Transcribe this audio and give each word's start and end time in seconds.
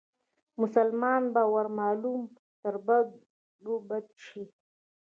مسلمان 0.61 1.23
به 1.33 1.41
ور 1.53 1.67
معلوم 1.79 2.21
تر 2.61 2.75
بدو 2.85 3.75
بد 3.87 4.07
شي 4.25 4.41